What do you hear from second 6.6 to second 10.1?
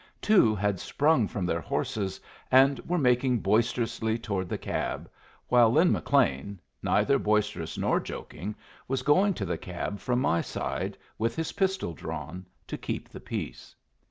neither boisterous nor joking, was going to the cab